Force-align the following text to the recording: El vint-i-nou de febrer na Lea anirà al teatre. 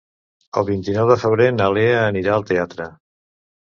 El 0.61 0.65
vint-i-nou 0.69 1.13
de 1.13 1.19
febrer 1.25 1.49
na 1.59 1.71
Lea 1.79 2.03
anirà 2.09 2.37
al 2.41 2.51
teatre. 2.55 2.93